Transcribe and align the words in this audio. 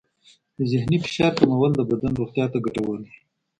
د 0.57 0.59
ذهني 0.71 0.97
فشار 1.05 1.31
کمول 1.39 1.71
د 1.75 1.81
بدن 1.89 2.11
روغتیا 2.19 2.45
ته 2.51 2.57
ګټور 2.65 2.97
دی. 3.05 3.15